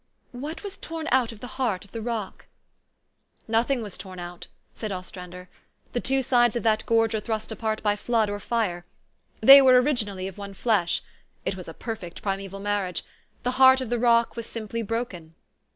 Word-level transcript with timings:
"What 0.31 0.63
was 0.63 0.79
torn 0.79 1.07
out 1.11 1.31
of 1.31 1.41
the 1.41 1.45
heart 1.61 1.85
of 1.85 1.91
the 1.91 2.01
rock?" 2.01 2.47
84 3.43 3.45
THE 3.45 3.45
STORY 3.45 3.45
OF 3.45 3.45
AVIS." 3.45 3.51
Nothing 3.67 3.83
was 3.83 3.97
torn 3.99 4.19
out," 4.19 4.47
said 4.73 4.91
Ostrander." 4.91 5.47
The 5.93 5.99
two 5.99 6.23
sides 6.23 6.55
of 6.55 6.63
that 6.63 6.83
gorge 6.87 7.13
are 7.13 7.19
thrust 7.19 7.51
apart 7.51 7.83
by 7.83 7.95
flood 7.95 8.27
or 8.27 8.39
fire. 8.39 8.83
They 9.41 9.61
were 9.61 9.79
originally 9.79 10.27
of 10.27 10.39
one 10.39 10.55
flesh. 10.55 11.03
It 11.45 11.55
was 11.55 11.67
a 11.67 11.75
perfect 11.75 12.23
primeval 12.23 12.61
marriage. 12.61 13.03
The 13.43 13.51
heart 13.61 13.79
of 13.79 13.91
the 13.91 13.99
rock 13.99 14.35
was 14.35 14.47
simply 14.47 14.81
broken." 14.81 15.35